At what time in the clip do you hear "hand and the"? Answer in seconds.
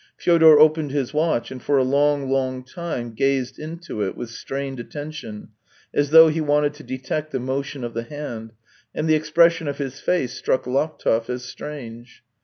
8.01-9.13